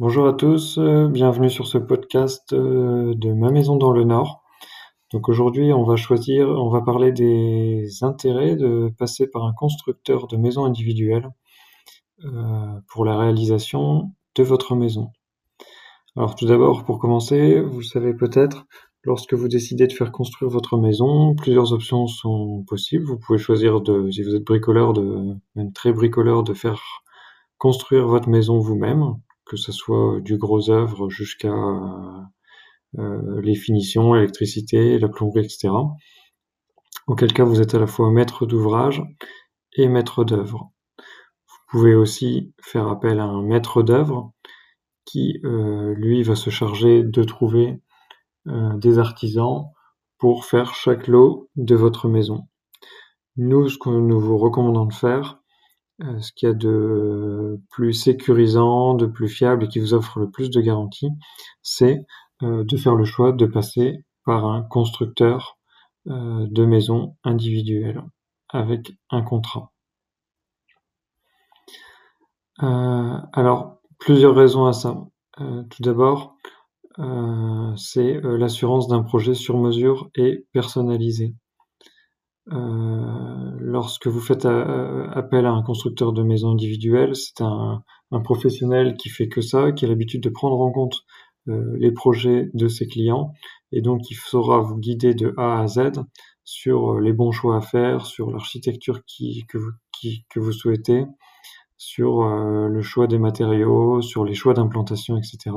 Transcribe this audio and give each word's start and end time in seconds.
Bonjour 0.00 0.26
à 0.26 0.32
tous, 0.32 0.76
euh, 0.78 1.06
bienvenue 1.06 1.48
sur 1.48 1.68
ce 1.68 1.78
podcast 1.78 2.52
euh, 2.52 3.14
de 3.14 3.32
Ma 3.32 3.52
maison 3.52 3.76
dans 3.76 3.92
le 3.92 4.02
Nord. 4.02 4.42
Donc 5.12 5.28
aujourd'hui, 5.28 5.72
on 5.72 5.84
va 5.84 5.94
choisir, 5.94 6.48
on 6.48 6.68
va 6.68 6.80
parler 6.80 7.12
des 7.12 8.02
intérêts 8.02 8.56
de 8.56 8.92
passer 8.98 9.30
par 9.30 9.44
un 9.44 9.52
constructeur 9.52 10.26
de 10.26 10.36
maisons 10.36 10.64
individuelles 10.64 11.30
euh, 12.24 12.80
pour 12.88 13.04
la 13.04 13.16
réalisation 13.16 14.10
de 14.34 14.42
votre 14.42 14.74
maison. 14.74 15.12
Alors 16.16 16.34
tout 16.34 16.46
d'abord, 16.46 16.84
pour 16.84 16.98
commencer, 16.98 17.60
vous 17.60 17.82
savez 17.82 18.14
peut-être, 18.14 18.66
lorsque 19.04 19.34
vous 19.34 19.46
décidez 19.46 19.86
de 19.86 19.92
faire 19.92 20.10
construire 20.10 20.50
votre 20.50 20.76
maison, 20.76 21.36
plusieurs 21.36 21.72
options 21.72 22.08
sont 22.08 22.64
possibles. 22.66 23.04
Vous 23.04 23.18
pouvez 23.20 23.38
choisir 23.38 23.80
de, 23.80 24.10
si 24.10 24.24
vous 24.24 24.34
êtes 24.34 24.44
bricoleur, 24.44 24.92
de, 24.92 25.36
même 25.54 25.72
très 25.72 25.92
bricoleur, 25.92 26.42
de 26.42 26.52
faire 26.52 26.82
construire 27.58 28.08
votre 28.08 28.28
maison 28.28 28.58
vous-même 28.58 29.14
que 29.46 29.56
ce 29.56 29.72
soit 29.72 30.20
du 30.20 30.38
gros 30.38 30.70
œuvre 30.70 31.08
jusqu'à 31.08 31.54
euh, 32.98 33.40
les 33.42 33.54
finitions, 33.54 34.12
l'électricité, 34.14 34.98
la 34.98 35.08
plomberie, 35.08 35.44
etc. 35.44 35.70
Auquel 37.06 37.32
cas 37.32 37.44
vous 37.44 37.60
êtes 37.60 37.74
à 37.74 37.78
la 37.78 37.86
fois 37.86 38.10
maître 38.10 38.46
d'ouvrage 38.46 39.02
et 39.74 39.88
maître 39.88 40.24
d'œuvre. 40.24 40.70
Vous 40.98 41.56
pouvez 41.70 41.94
aussi 41.94 42.54
faire 42.62 42.88
appel 42.88 43.20
à 43.20 43.24
un 43.24 43.42
maître 43.42 43.82
d'œuvre 43.82 44.32
qui, 45.04 45.40
euh, 45.44 45.94
lui, 45.94 46.22
va 46.22 46.36
se 46.36 46.50
charger 46.50 47.02
de 47.02 47.24
trouver 47.24 47.82
euh, 48.46 48.76
des 48.76 48.98
artisans 48.98 49.66
pour 50.18 50.44
faire 50.44 50.74
chaque 50.74 51.08
lot 51.08 51.50
de 51.56 51.74
votre 51.74 52.08
maison. 52.08 52.48
Nous, 53.36 53.68
ce 53.68 53.78
que 53.78 53.90
nous 53.90 54.20
vous 54.20 54.38
recommandons 54.38 54.86
de 54.86 54.94
faire, 54.94 55.40
euh, 55.40 55.43
ce 56.00 56.32
qu'il 56.32 56.48
y 56.48 56.50
a 56.50 56.54
de 56.54 57.60
plus 57.70 57.92
sécurisant, 57.92 58.94
de 58.94 59.06
plus 59.06 59.28
fiable 59.28 59.64
et 59.64 59.68
qui 59.68 59.78
vous 59.78 59.94
offre 59.94 60.18
le 60.18 60.30
plus 60.30 60.50
de 60.50 60.60
garanties, 60.60 61.10
c'est 61.62 62.04
euh, 62.42 62.64
de 62.64 62.76
faire 62.76 62.94
le 62.96 63.04
choix 63.04 63.32
de 63.32 63.46
passer 63.46 64.04
par 64.24 64.46
un 64.46 64.62
constructeur 64.62 65.58
euh, 66.08 66.46
de 66.50 66.64
maisons 66.64 67.16
individuelles 67.24 68.02
avec 68.48 68.92
un 69.10 69.22
contrat. 69.22 69.72
alors, 72.58 73.80
plusieurs 73.98 74.34
raisons 74.34 74.66
à 74.66 74.72
ça. 74.72 74.96
tout 75.36 75.82
d'abord, 75.82 76.36
c'est 77.76 78.20
l'assurance 78.22 78.86
d'un 78.86 79.02
projet 79.02 79.34
sur 79.34 79.58
mesure 79.58 80.08
et 80.14 80.46
personnalisé. 80.52 81.34
Euh, 82.52 83.50
lorsque 83.58 84.06
vous 84.06 84.20
faites 84.20 84.44
euh, 84.44 85.08
appel 85.12 85.46
à 85.46 85.52
un 85.52 85.62
constructeur 85.62 86.12
de 86.12 86.22
maison 86.22 86.52
individuelle, 86.52 87.16
c'est 87.16 87.40
un, 87.40 87.82
professionnel 88.22 88.94
qui 88.96 89.08
fait 89.08 89.28
que 89.28 89.40
ça, 89.40 89.72
qui 89.72 89.84
a 89.84 89.88
l'habitude 89.88 90.22
de 90.22 90.28
prendre 90.28 90.60
en 90.60 90.70
compte 90.70 91.00
euh, 91.48 91.76
les 91.78 91.90
projets 91.90 92.48
de 92.54 92.68
ses 92.68 92.86
clients 92.86 93.32
et 93.72 93.80
donc 93.80 94.08
il 94.08 94.14
saura 94.14 94.60
vous 94.60 94.76
guider 94.78 95.14
de 95.14 95.34
A 95.36 95.60
à 95.60 95.66
Z 95.66 96.04
sur 96.44 97.00
les 97.00 97.12
bons 97.12 97.32
choix 97.32 97.56
à 97.56 97.60
faire, 97.60 98.06
sur 98.06 98.30
l'architecture 98.30 99.00
que, 99.48 99.58
vous, 99.58 99.72
que 100.30 100.38
vous 100.38 100.52
souhaitez, 100.52 101.06
sur 101.76 102.22
le 102.24 102.82
choix 102.82 103.08
des 103.08 103.18
matériaux, 103.18 104.00
sur 104.00 104.24
les 104.24 104.34
choix 104.34 104.54
d'implantation, 104.54 105.16
etc. 105.16 105.56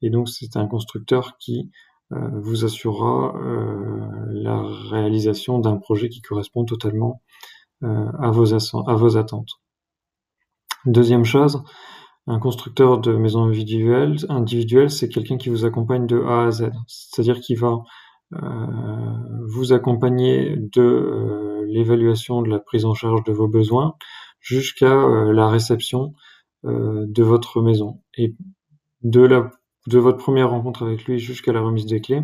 Et 0.00 0.10
donc 0.10 0.28
c'est 0.28 0.56
un 0.56 0.66
constructeur 0.66 1.36
qui 1.38 1.70
euh, 1.70 1.93
vous 2.10 2.64
assurera 2.64 3.34
euh, 3.36 4.06
la 4.30 4.62
réalisation 4.90 5.58
d'un 5.58 5.76
projet 5.76 6.08
qui 6.08 6.20
correspond 6.20 6.64
totalement 6.64 7.22
euh, 7.82 8.06
à 8.20 8.30
vos, 8.30 9.16
attentes. 9.16 9.50
Deuxième 10.86 11.24
chose, 11.24 11.62
un 12.26 12.38
constructeur 12.38 12.98
de 12.98 13.16
maison 13.16 13.44
individuelle, 13.44 14.90
c'est 14.90 15.08
quelqu'un 15.08 15.38
qui 15.38 15.48
vous 15.48 15.64
accompagne 15.64 16.06
de 16.06 16.20
A 16.22 16.46
à 16.46 16.50
Z. 16.50 16.70
C'est-à-dire 16.86 17.40
qu'il 17.40 17.58
va 17.58 17.78
vous 19.46 19.72
accompagner 19.72 20.56
de 20.56 21.62
l'évaluation 21.68 22.42
de 22.42 22.48
la 22.48 22.58
prise 22.58 22.84
en 22.84 22.92
charge 22.92 23.22
de 23.22 23.32
vos 23.32 23.46
besoins 23.46 23.94
jusqu'à 24.40 25.06
la 25.32 25.48
réception 25.48 26.14
de 26.64 27.22
votre 27.22 27.62
maison. 27.62 28.02
Et 28.16 28.34
de 29.02 29.20
la 29.20 29.50
de 29.86 29.98
votre 29.98 30.18
première 30.18 30.50
rencontre 30.50 30.84
avec 30.84 31.04
lui 31.04 31.18
jusqu'à 31.18 31.52
la 31.52 31.60
remise 31.60 31.86
des 31.86 32.00
clés, 32.00 32.22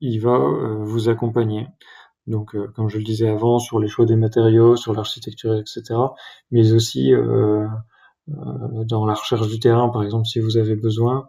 il 0.00 0.20
va 0.20 0.34
euh, 0.36 0.84
vous 0.84 1.08
accompagner. 1.08 1.66
Donc, 2.26 2.54
euh, 2.54 2.68
comme 2.74 2.88
je 2.88 2.98
le 2.98 3.04
disais 3.04 3.28
avant, 3.28 3.58
sur 3.58 3.78
les 3.80 3.88
choix 3.88 4.06
des 4.06 4.16
matériaux, 4.16 4.76
sur 4.76 4.92
l'architecture, 4.94 5.54
etc. 5.54 5.82
Mais 6.50 6.72
aussi 6.72 7.12
euh, 7.14 7.66
dans 8.26 9.06
la 9.06 9.14
recherche 9.14 9.48
du 9.48 9.58
terrain, 9.58 9.88
par 9.88 10.02
exemple, 10.02 10.26
si 10.26 10.40
vous 10.40 10.56
avez 10.56 10.76
besoin, 10.76 11.28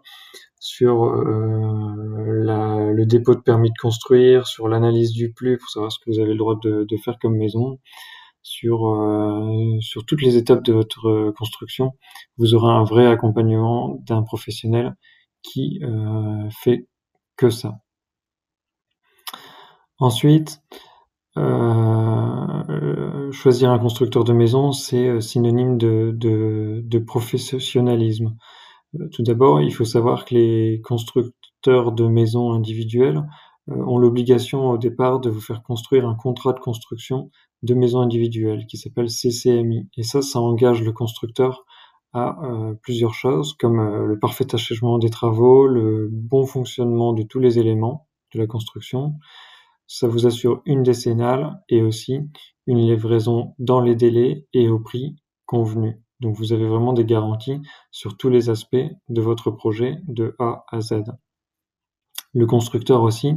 sur 0.60 1.10
le 1.10 3.04
dépôt 3.04 3.34
de 3.34 3.40
permis 3.40 3.70
de 3.70 3.78
construire, 3.80 4.46
sur 4.46 4.68
l'analyse 4.68 5.12
du 5.12 5.32
plus 5.32 5.58
pour 5.58 5.68
savoir 5.70 5.90
ce 5.90 5.98
que 5.98 6.10
vous 6.10 6.20
avez 6.20 6.32
le 6.32 6.38
droit 6.38 6.56
de, 6.62 6.86
faire 7.04 7.18
comme 7.20 7.36
maison, 7.36 7.80
sur 8.42 8.94
toutes 10.06 10.22
les 10.22 10.36
étapes 10.36 10.62
de 10.64 10.72
votre 10.72 11.32
construction, 11.32 11.94
vous 12.38 12.54
aurez 12.54 12.72
un 12.72 12.84
vrai 12.84 13.06
accompagnement 13.06 13.98
d'un 14.06 14.22
professionnel 14.22 14.94
qui 15.42 15.80
euh, 15.82 16.48
fait 16.50 16.86
que 17.36 17.50
ça. 17.50 17.78
Ensuite, 19.98 20.60
euh, 21.36 23.32
choisir 23.32 23.70
un 23.70 23.78
constructeur 23.78 24.24
de 24.24 24.32
maison, 24.32 24.72
c'est 24.72 25.08
euh, 25.08 25.20
synonyme 25.20 25.78
de, 25.78 26.12
de, 26.14 26.98
professionnalisme. 26.98 28.36
Tout 29.12 29.22
d'abord, 29.22 29.60
il 29.60 29.72
faut 29.72 29.84
savoir 29.84 30.24
que 30.24 30.34
les 30.34 30.80
constructeurs 30.82 31.92
de 31.92 32.06
maisons 32.06 32.52
individuelles 32.52 33.22
ont 33.68 33.98
l'obligation 33.98 34.70
au 34.70 34.76
départ 34.76 35.20
de 35.20 35.30
vous 35.30 35.40
faire 35.40 35.62
construire 35.62 36.06
un 36.06 36.14
contrat 36.14 36.52
de 36.52 36.60
construction 36.60 37.30
de 37.62 37.74
maison 37.74 38.00
individuelle 38.00 38.66
qui 38.66 38.76
s'appelle 38.76 39.08
CCMI. 39.08 39.88
Et 39.96 40.02
ça, 40.02 40.20
ça 40.20 40.40
engage 40.40 40.82
le 40.82 40.92
constructeur 40.92 41.64
à 42.12 42.38
euh, 42.44 42.74
plusieurs 42.82 43.14
choses, 43.14 43.54
comme 43.54 43.80
euh, 43.80 44.06
le 44.06 44.18
parfait 44.18 44.54
achèvement 44.54 44.98
des 44.98 45.10
travaux, 45.10 45.66
le 45.66 46.08
bon 46.10 46.46
fonctionnement 46.46 47.12
de 47.12 47.22
tous 47.22 47.38
les 47.38 47.58
éléments 47.58 48.08
de 48.34 48.38
la 48.40 48.46
construction. 48.46 49.14
Ça 49.86 50.08
vous 50.08 50.26
assure 50.26 50.62
une 50.66 50.82
décennale 50.82 51.62
et 51.68 51.82
aussi 51.82 52.20
une 52.66 52.78
livraison 52.78 53.54
dans 53.58 53.80
les 53.80 53.94
délais 53.94 54.46
et 54.52 54.68
au 54.68 54.78
prix 54.78 55.16
convenu. 55.46 56.00
Donc 56.20 56.36
vous 56.36 56.52
avez 56.52 56.66
vraiment 56.66 56.92
des 56.92 57.04
garanties 57.04 57.60
sur 57.90 58.16
tous 58.16 58.28
les 58.28 58.48
aspects 58.48 58.76
de 59.08 59.20
votre 59.20 59.50
projet 59.50 59.98
de 60.06 60.36
A 60.38 60.64
à 60.70 60.80
Z. 60.80 61.02
Le 62.32 62.46
constructeur 62.46 63.02
aussi 63.02 63.34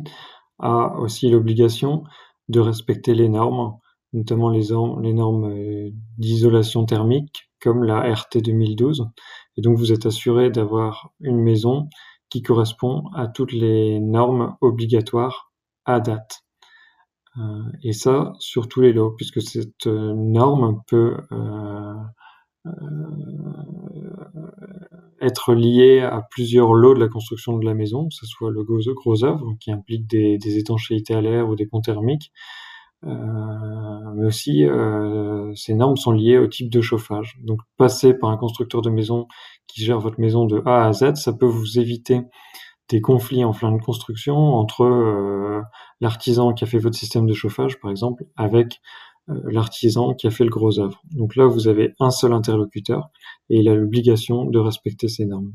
a 0.60 0.96
aussi 1.00 1.30
l'obligation 1.30 2.04
de 2.48 2.60
respecter 2.60 3.16
les 3.16 3.28
normes, 3.28 3.78
notamment 4.16 4.50
les, 4.50 4.70
normes 5.14 5.52
euh, 5.52 5.90
d'isolation 6.18 6.86
thermique, 6.86 7.50
comme 7.62 7.84
la 7.84 8.02
RT 8.14 8.42
2012. 8.42 9.08
Et 9.58 9.62
donc 9.62 9.78
vous 9.78 9.92
êtes 9.92 10.06
assuré 10.06 10.50
d'avoir 10.50 11.12
une 11.20 11.42
maison 11.42 11.90
qui 12.30 12.42
correspond 12.42 13.04
à 13.14 13.28
toutes 13.28 13.54
les 13.54 14.00
normes 14.00 14.56
obligatoires 14.62 15.52
à 15.86 16.00
date. 16.00 16.42
Euh, 17.38 17.64
et 17.84 17.94
ça 17.94 18.34
sur 18.40 18.68
tous 18.68 18.82
les 18.82 18.94
lots, 18.94 19.12
puisque 19.12 19.42
cette 19.42 19.88
euh, 19.88 20.14
norme 20.16 20.82
peut 20.88 21.18
être 25.22 25.54
liée 25.54 26.02
à 26.02 26.22
plusieurs 26.32 26.74
lots 26.74 26.94
de 26.94 27.00
la 27.00 27.08
construction 27.08 27.58
de 27.58 27.66
la 27.66 27.74
maison, 27.74 28.08
que 28.08 28.16
ce 28.16 28.26
soit 28.26 28.52
le 28.52 28.64
gros, 28.64 28.80
gros 28.94 29.24
œuvre 29.24 29.54
qui 29.60 29.72
implique 29.72 30.08
des, 30.08 30.58
étanchéités 30.58 31.14
à 31.14 31.22
l'air 31.22 31.48
ou 31.48 31.56
des 31.56 31.68
ponts 31.68 31.82
thermiques, 31.82 32.32
mais 33.04 34.26
aussi 34.26 34.66
euh, 34.66 35.54
ces 35.56 35.74
normes 35.74 35.98
sont 35.98 36.12
liées 36.12 36.38
au 36.38 36.48
type 36.48 36.70
de 36.70 36.82
chauffage. 36.82 37.38
Donc 37.44 37.60
passer 37.78 38.14
par 38.14 38.30
un 38.30 38.38
constructeur 38.38 38.82
de 38.82 38.90
maison 38.90 39.28
qui 39.68 39.84
gère 39.84 40.00
votre 40.00 40.20
maison 40.20 40.46
de 40.46 40.62
A 40.66 40.88
à 40.88 40.94
Z, 40.94 41.16
ça 41.16 41.34
peut 41.34 41.46
vous 41.46 41.80
éviter 41.80 42.22
des 42.90 43.02
conflits 43.02 43.44
en 43.44 43.54
fin 43.54 43.72
de 43.72 43.82
construction 43.82 44.36
entre 44.36 44.84
euh, 44.84 45.62
l'artisan 46.02 46.54
qui 46.54 46.64
a 46.64 46.68
fait 46.68 46.78
votre 46.78 46.98
système 46.98 47.26
de 47.26 47.34
chauffage, 47.34 47.80
par 47.80 47.92
exemple, 47.92 48.26
avec 48.36 48.80
l'artisan 49.28 50.14
qui 50.14 50.28
a 50.28 50.30
fait 50.30 50.44
le 50.44 50.52
gros 50.52 50.80
œuvre. 50.80 51.02
Donc 51.12 51.36
là, 51.36 51.48
vous 51.48 51.68
avez 51.68 51.96
un 52.00 52.12
seul 52.12 52.32
interlocuteur 52.32 53.10
et 53.50 53.58
il 53.58 53.68
a 53.68 53.74
l'obligation 53.74 54.46
de 54.46 54.60
respecter 54.60 55.08
ces 55.08 55.26
normes. 55.26 55.52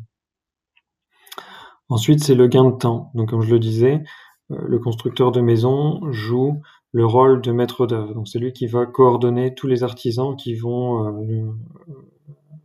Ensuite, 1.89 2.23
c'est 2.25 2.35
le 2.35 2.49
gain 2.49 2.65
de 2.65 2.77
temps. 2.77 3.13
Donc 3.15 3.31
comme 3.31 3.43
je 3.43 3.51
le 3.53 3.61
disais, 3.61 4.03
le 4.49 4.79
constructeur 4.81 5.31
de 5.31 5.41
maison 5.41 6.01
joue 6.11 6.61
le 6.93 7.07
rôle 7.07 7.41
de 7.41 7.53
maître 7.53 7.87
d'œuvre. 7.87 8.15
Donc 8.15 8.29
c'est 8.29 8.39
lui 8.39 8.53
qui 8.53 8.67
va 8.67 8.87
coordonner 8.87 9.55
tous 9.55 9.67
les 9.67 9.83
artisans 9.83 10.37
qui 10.37 10.55
vont 10.55 11.07
euh, 11.07 11.53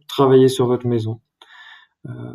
travailler 0.08 0.48
sur 0.48 0.68
votre 0.68 0.88
maison. 0.88 1.22
Euh, 2.08 2.34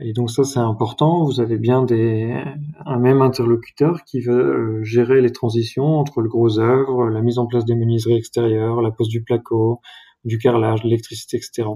et 0.00 0.12
donc 0.12 0.30
ça 0.30 0.44
c'est 0.44 0.58
important. 0.58 1.24
Vous 1.24 1.40
avez 1.40 1.58
bien 1.58 1.82
des, 1.82 2.42
un 2.86 2.98
même 2.98 3.22
interlocuteur 3.22 4.04
qui 4.04 4.20
va 4.20 4.32
euh, 4.32 4.82
gérer 4.82 5.20
les 5.20 5.32
transitions 5.32 5.98
entre 5.98 6.20
le 6.20 6.28
gros 6.28 6.58
œuvre, 6.58 7.08
la 7.08 7.22
mise 7.22 7.38
en 7.38 7.46
place 7.46 7.64
des 7.64 7.74
menuiseries 7.74 8.16
extérieures, 8.16 8.82
la 8.82 8.90
pose 8.90 9.08
du 9.08 9.22
placo, 9.22 9.80
du 10.24 10.38
carrelage, 10.38 10.84
l'électricité, 10.84 11.38
etc. 11.38 11.68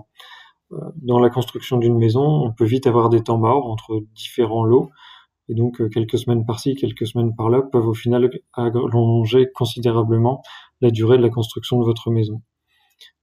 dans 0.97 1.19
la 1.19 1.31
construction 1.31 1.79
d'une 1.79 1.97
maison, 1.97 2.23
on 2.23 2.53
peut 2.53 2.65
vite 2.65 2.87
avoir 2.87 3.09
des 3.09 3.23
temps 3.23 3.39
morts 3.39 3.67
entre 3.67 4.03
différents 4.15 4.65
lots. 4.65 4.91
Et 5.49 5.55
donc, 5.55 5.81
euh, 5.81 5.89
quelques 5.89 6.19
semaines 6.19 6.47
par-ci, 6.47 6.75
quelques 6.75 7.07
semaines 7.07 7.35
par-là 7.35 7.63
peuvent 7.63 7.89
au 7.89 7.95
final 7.95 8.31
allonger 8.55 9.51
considérablement 9.55 10.43
la 10.81 10.91
durée 10.91 11.19
de 11.19 11.23
la 11.23 11.31
construction 11.31 11.79
de 11.79 11.85
votre 11.85 12.11
maison. 12.11 12.43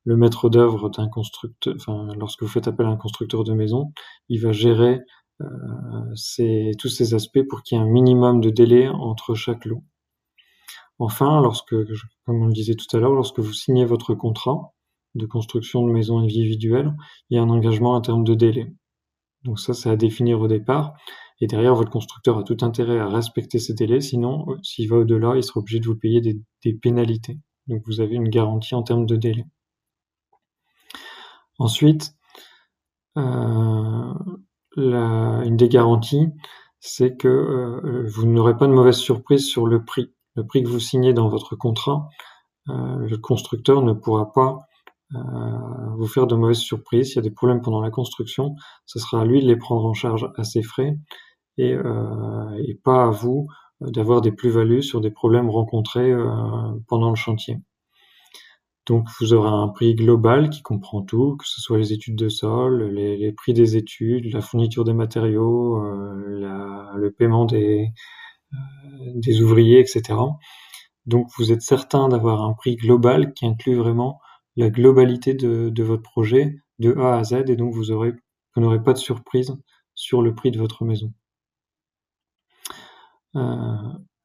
Le 0.03 0.17
maître 0.17 0.49
d'œuvre 0.49 0.89
d'un 0.89 1.07
constructeur, 1.07 1.75
enfin, 1.75 2.07
lorsque 2.17 2.41
vous 2.43 2.49
faites 2.49 2.67
appel 2.67 2.85
à 2.85 2.89
un 2.89 2.97
constructeur 2.97 3.43
de 3.43 3.53
maison, 3.53 3.91
il 4.29 4.41
va 4.41 4.51
gérer 4.51 5.01
euh, 5.41 6.73
tous 6.77 6.89
ces 6.89 7.13
aspects 7.13 7.43
pour 7.49 7.63
qu'il 7.63 7.77
y 7.77 7.81
ait 7.81 7.83
un 7.83 7.87
minimum 7.87 8.41
de 8.41 8.49
délai 8.49 8.87
entre 8.87 9.33
chaque 9.35 9.65
lot. 9.65 9.83
Enfin, 10.99 11.41
lorsque, 11.41 11.75
comme 12.25 12.43
on 12.43 12.45
le 12.45 12.53
disait 12.53 12.75
tout 12.75 12.95
à 12.95 12.99
l'heure, 12.99 13.13
lorsque 13.13 13.39
vous 13.39 13.53
signez 13.53 13.85
votre 13.85 14.13
contrat 14.13 14.73
de 15.15 15.25
construction 15.25 15.85
de 15.85 15.91
maison 15.91 16.19
individuelle, 16.19 16.93
il 17.29 17.35
y 17.35 17.39
a 17.39 17.41
un 17.41 17.49
engagement 17.49 17.93
en 17.93 18.01
termes 18.01 18.23
de 18.23 18.35
délai. 18.35 18.71
Donc 19.43 19.59
ça, 19.59 19.73
c'est 19.73 19.89
à 19.89 19.95
définir 19.95 20.39
au 20.41 20.47
départ. 20.47 20.93
Et 21.41 21.47
derrière, 21.47 21.73
votre 21.73 21.89
constructeur 21.89 22.37
a 22.37 22.43
tout 22.43 22.57
intérêt 22.61 22.99
à 22.99 23.07
respecter 23.07 23.57
ces 23.57 23.73
délais, 23.73 23.99
sinon, 23.99 24.45
euh, 24.47 24.57
s'il 24.61 24.87
va 24.87 24.97
au-delà, 24.97 25.35
il 25.35 25.43
sera 25.43 25.59
obligé 25.59 25.79
de 25.79 25.87
vous 25.87 25.97
payer 25.97 26.21
des, 26.21 26.73
pénalités. 26.73 27.39
Donc 27.67 27.81
vous 27.87 27.99
avez 27.99 28.15
une 28.15 28.29
garantie 28.29 28.75
en 28.75 28.83
termes 28.83 29.07
de 29.07 29.15
délai. 29.15 29.45
Ensuite, 31.57 32.13
euh, 33.17 34.13
une 34.77 35.57
des 35.57 35.67
garanties, 35.67 36.27
c'est 36.79 37.17
que 37.17 37.27
euh, 37.27 38.05
vous 38.07 38.27
n'aurez 38.27 38.55
pas 38.55 38.67
de 38.67 38.73
mauvaise 38.73 38.97
surprise 38.97 39.45
sur 39.47 39.65
le 39.65 39.83
prix. 39.83 40.13
Le 40.35 40.45
prix 40.45 40.63
que 40.63 40.69
vous 40.69 40.79
signez 40.79 41.13
dans 41.13 41.27
votre 41.27 41.55
contrat, 41.55 42.07
le 42.67 43.17
constructeur 43.17 43.81
ne 43.81 43.91
pourra 43.91 44.31
pas 44.31 44.59
vous 45.09 46.07
faire 46.07 46.25
de 46.25 46.35
mauvaises 46.35 46.59
surprises. 46.59 47.07
S'il 47.07 47.15
y 47.17 47.19
a 47.19 47.21
des 47.23 47.31
problèmes 47.31 47.61
pendant 47.61 47.81
la 47.81 47.89
construction, 47.89 48.55
ce 48.85 48.97
sera 48.97 49.21
à 49.21 49.25
lui 49.25 49.41
de 49.41 49.47
les 49.47 49.57
prendre 49.57 49.83
en 49.83 49.93
charge 49.93 50.31
à 50.37 50.45
ses 50.45 50.63
frais 50.63 50.97
et, 51.57 51.73
euh, 51.73 52.63
et 52.67 52.75
pas 52.75 53.05
à 53.05 53.09
vous 53.09 53.47
d'avoir 53.81 54.21
des 54.21 54.31
plus-values 54.31 54.83
sur 54.83 55.01
des 55.01 55.11
problèmes 55.11 55.49
rencontrés 55.49 56.11
euh, 56.11 56.27
pendant 56.87 57.09
le 57.09 57.15
chantier. 57.15 57.57
Donc 58.87 59.07
vous 59.19 59.33
aurez 59.33 59.49
un 59.49 59.67
prix 59.69 59.95
global 59.95 60.49
qui 60.49 60.61
comprend 60.61 61.01
tout, 61.01 61.37
que 61.37 61.47
ce 61.47 61.61
soit 61.61 61.77
les 61.77 61.93
études 61.93 62.15
de 62.15 62.29
sol, 62.29 62.83
les, 62.93 63.17
les 63.17 63.31
prix 63.31 63.53
des 63.53 63.77
études, 63.77 64.33
la 64.33 64.41
fourniture 64.41 64.83
des 64.83 64.93
matériaux, 64.93 65.77
euh, 65.83 66.39
la, 66.39 66.91
le 66.95 67.11
paiement 67.11 67.45
des, 67.45 67.89
euh, 68.53 68.57
des 69.15 69.41
ouvriers, 69.41 69.79
etc. 69.79 70.19
Donc 71.05 71.27
vous 71.37 71.51
êtes 71.51 71.61
certain 71.61 72.09
d'avoir 72.09 72.43
un 72.43 72.53
prix 72.53 72.75
global 72.75 73.33
qui 73.33 73.45
inclut 73.45 73.75
vraiment 73.75 74.19
la 74.55 74.69
globalité 74.69 75.33
de, 75.33 75.69
de, 75.69 75.83
votre 75.83 76.03
projet 76.03 76.55
de 76.79 76.93
A 76.97 77.17
à 77.17 77.23
Z 77.23 77.33
et 77.47 77.55
donc 77.55 77.73
vous 77.73 77.85
vous 77.85 78.61
n'aurez 78.61 78.83
pas 78.83 78.93
de 78.93 78.97
surprise 78.97 79.55
sur 79.95 80.21
le 80.21 80.35
prix 80.35 80.51
de 80.51 80.59
votre 80.59 80.83
maison. 80.85 81.13
Euh, 83.35 83.75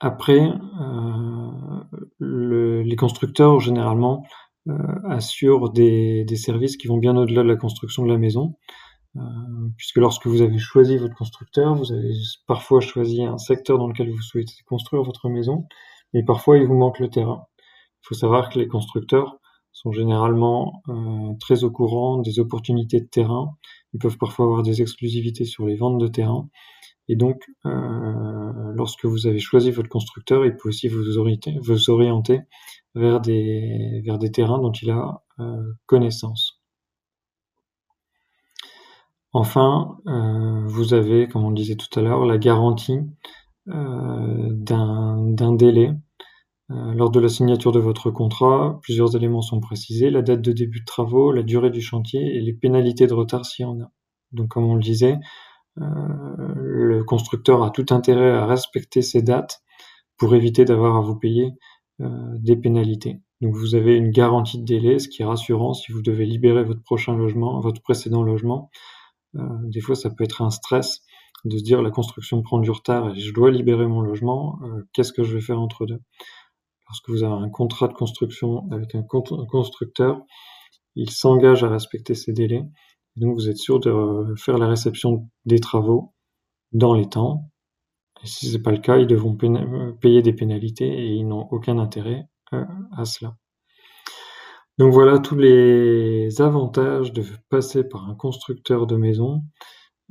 après, 0.01 0.41
euh, 0.41 1.83
les 2.21 2.97
constructeurs 2.97 3.61
généralement 3.61 4.25
euh, 4.69 4.77
assurent 5.09 5.71
des, 5.71 6.25
des, 6.25 6.37
services 6.37 6.77
qui 6.77 6.89
vont 6.89 6.99
bien 6.99 7.17
au-delà 7.17 7.43
de 7.43 7.49
la 7.49 7.57
construction 7.57 8.05
de 8.05 8.09
la 8.09 8.19
maison, 8.19 8.57
puisque 9.79 9.97
lorsque 9.97 10.27
vous 10.27 10.43
avez 10.43 10.59
choisi 10.59 10.99
votre 10.99 11.15
constructeur, 11.15 11.75
vous 11.75 11.93
avez 11.93 12.13
parfois 12.47 12.81
choisi 12.81 13.25
un 13.25 13.39
secteur 13.39 13.79
dans 13.79 13.89
lequel 13.89 14.11
vous 14.11 14.21
souhaitez 14.21 14.55
construire 14.67 15.03
votre 15.05 15.31
maison, 15.31 15.67
mais 16.13 16.23
parfois 16.23 16.59
il 16.59 16.67
vous 16.67 16.77
manque 16.77 16.99
le 16.99 17.09
terrain. 17.09 17.47
Il 18.03 18.09
faut 18.09 18.15
savoir 18.15 18.51
que 18.51 18.59
les 18.59 18.69
constructeurs 18.69 19.39
sont 19.77 19.93
généralement 19.93 20.83
euh, 20.89 21.35
très 21.39 21.63
au 21.63 21.71
courant 21.71 22.19
des 22.19 22.41
opportunités 22.41 22.99
de 22.99 23.07
terrain. 23.07 23.51
Ils 23.93 23.99
peuvent 23.99 24.17
parfois 24.17 24.47
avoir 24.47 24.63
des 24.63 24.81
exclusivités 24.81 25.45
sur 25.45 25.67
les 25.67 25.77
ventes 25.77 25.99
de 25.99 26.09
terrain. 26.09 26.49
Et 27.09 27.17
donc, 27.17 27.45
euh, 27.67 28.73
lorsque 28.75 29.05
vous 29.05 29.27
avez 29.27 29.39
choisi 29.39 29.71
votre 29.71 29.89
constructeur, 29.89 30.45
il 30.45 30.57
peut 30.57 30.69
aussi 30.69 30.89
vous 30.89 31.19
orienter, 31.19 31.57
vous 31.63 31.91
orienter 31.91 32.41
vers, 32.95 33.21
des, 33.21 34.03
vers 34.05 34.19
des 34.19 34.33
terrains 34.33 34.59
dont 34.59 34.73
il 34.73 34.91
a 34.91 35.23
euh, 35.39 35.73
connaissance. 35.87 36.61
Enfin, 39.33 39.99
euh, 40.07 40.65
vous 40.67 40.95
avez, 40.95 41.29
comme 41.29 41.45
on 41.45 41.51
le 41.51 41.55
disait 41.55 41.77
tout 41.77 41.99
à 41.99 42.03
l'heure, 42.03 42.25
la 42.25 42.39
garantie 42.39 42.99
d'un 43.67 45.55
délai. 45.57 45.91
lors 46.69 47.11
de 47.11 47.19
la 47.21 47.29
signature 47.29 47.73
de 47.73 47.81
votre 47.81 48.11
contrat, 48.13 48.79
plusieurs 48.83 49.17
éléments 49.17 49.43
sont 49.43 49.61
précisés, 49.61 50.11
la 50.11 50.23
date 50.23 50.41
de 50.41 50.53
début 50.53 50.81
de 50.81 50.85
travaux, 50.85 51.33
la 51.33 51.43
durée 51.43 51.71
du 51.71 51.81
chantier 51.81 52.37
et 52.37 52.41
les 52.41 52.53
pénalités 52.53 53.09
de 53.09 53.15
retard 53.15 53.45
s'il 53.45 53.65
y 53.65 53.67
en 53.67 53.81
a. 53.81 53.91
Donc 54.33 54.49
comme 54.49 54.65
on 54.65 54.75
le 54.77 54.83
disait, 54.83 55.15
euh, 55.15 55.19
le 55.77 57.05
constructeur 57.05 57.63
a 57.63 57.71
tout 57.71 57.87
intérêt 57.91 58.31
à 58.31 58.47
respecter 58.47 59.03
ces 59.03 59.23
dates 59.23 59.63
pour 60.17 60.35
éviter 60.35 60.65
d'avoir 60.65 60.97
à 60.97 61.01
vous 61.01 61.17
payer 61.17 61.53
euh, 62.01 62.09
des 62.39 62.57
pénalités. 62.57 63.21
Donc 63.41 63.55
vous 63.55 63.75
avez 63.75 63.97
une 63.97 64.11
garantie 64.11 64.59
de 64.59 64.65
délai, 64.65 64.99
ce 64.99 65.09
qui 65.09 65.23
est 65.23 65.27
rassurant 65.27 65.75
si 65.75 65.93
vous 65.93 66.03
devez 66.03 66.25
libérer 66.25 66.65
votre 66.65 66.83
prochain 66.83 67.17
logement, 67.17 67.61
votre 67.61 67.83
précédent 67.83 68.23
logement. 68.23 68.71
Euh, 69.37 69.41
des 69.65 69.81
fois, 69.81 69.95
ça 69.95 70.11
peut 70.11 70.25
être 70.25 70.43
un 70.43 70.51
stress 70.51 71.03
de 71.45 71.59
se 71.59 71.63
dire 71.63 71.83
la 71.83 71.91
construction 71.91 72.43
prend 72.43 72.59
du 72.59 72.71
retard 72.71 73.15
et 73.15 73.21
je 73.21 73.33
dois 73.33 73.51
libérer 73.51 73.87
mon 73.87 74.01
logement. 74.01 74.59
Qu'est-ce 74.93 75.13
que 75.13 75.23
je 75.23 75.35
vais 75.35 75.41
faire 75.41 75.61
entre 75.61 75.87
deux? 75.87 76.01
Lorsque 76.89 77.09
vous 77.09 77.23
avez 77.23 77.35
un 77.35 77.51
contrat 77.51 77.89
de 77.89 77.93
construction 77.93 78.69
avec 78.73 78.95
un 78.95 79.03
constructeur, 79.03 80.23
il 80.97 81.11
s'engage 81.11 81.63
à 81.63 81.69
respecter 81.69 82.15
ces 82.15 82.33
délais 82.33 82.65
donc 83.17 83.35
vous 83.35 83.49
êtes 83.49 83.57
sûr 83.57 83.81
de 83.81 84.35
faire 84.37 84.59
la 84.59 84.69
réception 84.69 85.29
des 85.47 85.59
travaux 85.59 86.13
dans 86.73 86.95
les 86.95 87.09
temps. 87.09 87.51
Et 88.23 88.27
si 88.27 88.47
ce 88.47 88.57
n'est 88.57 88.63
pas 88.63 88.73
le 88.73 88.79
cas, 88.79 88.99
ils 88.99 89.07
devront 89.07 89.37
payer 90.01 90.23
des 90.23 90.33
pénalités 90.33 90.87
et 90.87 91.15
ils 91.15 91.27
n'ont 91.27 91.49
aucun 91.51 91.79
intérêt 91.79 92.29
euh, 92.53 92.65
à 92.97 93.05
cela. 93.05 93.37
Donc 94.79 94.93
voilà 94.93 95.19
tous 95.19 95.37
les 95.37 96.41
avantages 96.43 97.13
de 97.13 97.25
passer 97.49 97.85
par 97.85 98.09
un 98.09 98.15
constructeur 98.15 98.87
de 98.87 98.97
maison. 98.97 99.43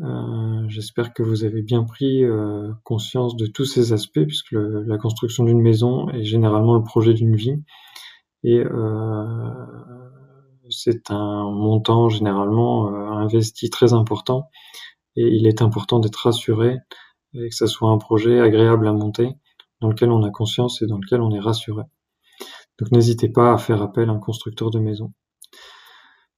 Euh, 0.01 0.65
j'espère 0.67 1.13
que 1.13 1.21
vous 1.21 1.43
avez 1.43 1.61
bien 1.61 1.83
pris 1.83 2.23
euh, 2.23 2.71
conscience 2.83 3.37
de 3.37 3.45
tous 3.45 3.65
ces 3.65 3.93
aspects, 3.93 4.25
puisque 4.25 4.53
la 4.53 4.97
construction 4.97 5.43
d'une 5.43 5.61
maison 5.61 6.09
est 6.09 6.23
généralement 6.23 6.75
le 6.75 6.83
projet 6.83 7.13
d'une 7.13 7.35
vie. 7.35 7.63
Et 8.43 8.63
c'est 10.69 11.11
un 11.11 11.49
montant 11.51 12.09
généralement 12.09 12.87
euh, 12.87 13.11
investi 13.11 13.69
très 13.69 13.93
important 13.93 14.49
et 15.15 15.27
il 15.27 15.47
est 15.47 15.61
important 15.61 15.99
d'être 15.99 16.15
rassuré 16.15 16.77
et 17.33 17.49
que 17.49 17.55
ce 17.55 17.67
soit 17.67 17.89
un 17.89 17.97
projet 17.97 18.39
agréable 18.39 18.87
à 18.87 18.93
monter 18.93 19.29
dans 19.81 19.89
lequel 19.89 20.11
on 20.11 20.23
a 20.23 20.29
conscience 20.29 20.81
et 20.81 20.87
dans 20.87 20.97
lequel 20.97 21.21
on 21.21 21.31
est 21.31 21.39
rassuré. 21.39 21.83
Donc 22.79 22.91
n'hésitez 22.91 23.29
pas 23.29 23.53
à 23.53 23.57
faire 23.57 23.81
appel 23.81 24.09
à 24.09 24.13
un 24.13 24.19
constructeur 24.19 24.69
de 24.71 24.79
maison. 24.79 25.13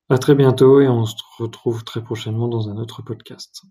À 0.09 0.17
très 0.17 0.35
bientôt 0.35 0.79
et 0.79 0.87
on 0.87 1.05
se 1.05 1.15
retrouve 1.39 1.83
très 1.83 2.03
prochainement 2.03 2.47
dans 2.47 2.69
un 2.69 2.77
autre 2.77 3.01
podcast. 3.01 3.63